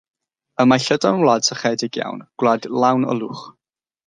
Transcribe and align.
Y 0.61 0.65
mae 0.71 0.81
Llydaw'n 0.85 1.21
wlad 1.25 1.49
sychedig 1.49 2.01
iawn, 2.01 2.25
gwlad 2.45 2.67
lawn 2.83 3.07
o 3.13 3.17
lwch. 3.23 3.45